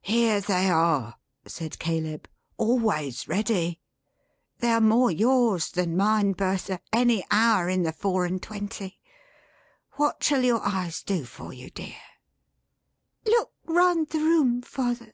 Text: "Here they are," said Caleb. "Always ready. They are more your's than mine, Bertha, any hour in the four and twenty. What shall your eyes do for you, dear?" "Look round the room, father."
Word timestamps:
"Here 0.00 0.40
they 0.40 0.70
are," 0.70 1.16
said 1.44 1.78
Caleb. 1.78 2.26
"Always 2.56 3.28
ready. 3.28 3.80
They 4.60 4.70
are 4.72 4.80
more 4.80 5.10
your's 5.10 5.70
than 5.70 5.94
mine, 5.94 6.32
Bertha, 6.32 6.80
any 6.90 7.22
hour 7.30 7.68
in 7.68 7.82
the 7.82 7.92
four 7.92 8.24
and 8.24 8.42
twenty. 8.42 8.98
What 9.96 10.24
shall 10.24 10.42
your 10.42 10.62
eyes 10.66 11.02
do 11.02 11.26
for 11.26 11.52
you, 11.52 11.68
dear?" 11.68 12.00
"Look 13.26 13.52
round 13.66 14.08
the 14.08 14.20
room, 14.20 14.62
father." 14.62 15.12